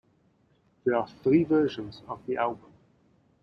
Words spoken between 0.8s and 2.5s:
There are three versions of the